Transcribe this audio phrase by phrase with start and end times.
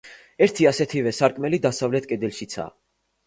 [0.45, 2.73] ერთი ასეთივე სარკმელი დასავლეთ კედელშიცაა.